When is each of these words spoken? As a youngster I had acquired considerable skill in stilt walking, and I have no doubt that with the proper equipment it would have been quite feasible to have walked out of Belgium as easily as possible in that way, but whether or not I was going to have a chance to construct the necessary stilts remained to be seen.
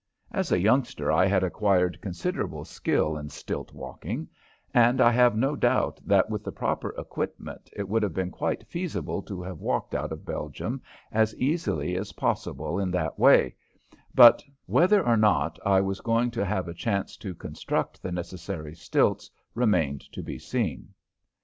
As 0.31 0.51
a 0.51 0.59
youngster 0.59 1.11
I 1.11 1.27
had 1.27 1.43
acquired 1.43 2.01
considerable 2.01 2.65
skill 2.65 3.15
in 3.17 3.29
stilt 3.29 3.71
walking, 3.71 4.27
and 4.73 4.99
I 4.99 5.11
have 5.11 5.37
no 5.37 5.55
doubt 5.55 5.99
that 6.03 6.27
with 6.27 6.43
the 6.43 6.51
proper 6.51 6.89
equipment 6.97 7.69
it 7.75 7.87
would 7.87 8.01
have 8.01 8.15
been 8.15 8.31
quite 8.31 8.65
feasible 8.67 9.21
to 9.21 9.43
have 9.43 9.59
walked 9.59 9.93
out 9.93 10.11
of 10.11 10.25
Belgium 10.25 10.81
as 11.11 11.35
easily 11.35 11.95
as 11.95 12.13
possible 12.13 12.79
in 12.79 12.89
that 12.89 13.19
way, 13.19 13.53
but 14.15 14.43
whether 14.65 15.05
or 15.05 15.17
not 15.17 15.59
I 15.63 15.81
was 15.81 16.01
going 16.01 16.31
to 16.31 16.45
have 16.45 16.67
a 16.67 16.73
chance 16.73 17.15
to 17.17 17.35
construct 17.35 18.01
the 18.01 18.11
necessary 18.11 18.73
stilts 18.73 19.29
remained 19.53 20.01
to 20.13 20.23
be 20.23 20.39
seen. 20.39 20.95